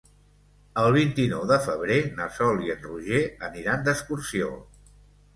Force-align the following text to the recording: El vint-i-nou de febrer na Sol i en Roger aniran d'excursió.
El 0.83 0.87
vint-i-nou 0.93 1.43
de 1.51 1.57
febrer 1.65 1.97
na 2.19 2.25
Sol 2.37 2.63
i 2.69 2.73
en 2.75 2.79
Roger 2.85 3.19
aniran 3.49 3.85
d'excursió. 3.89 4.49